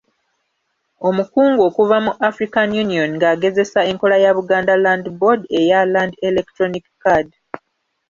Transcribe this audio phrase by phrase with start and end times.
[1.07, 7.29] Omukungu okuva mu African Union ng’agezesa enkola ya Buganda Land Board eya Land Electronic Card.